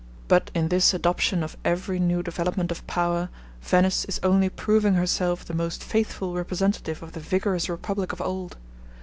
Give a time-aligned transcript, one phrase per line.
[0.27, 3.29] But in this adoption of every new development of power,
[3.61, 8.57] Venice is only proving herself the most faithful representative of the vigorous republic of old.